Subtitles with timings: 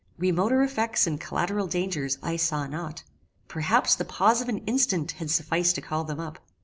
[0.17, 3.03] Remoter effects and collateral dangers I saw not.
[3.47, 6.39] Perhaps the pause of an instant had sufficed to call them up.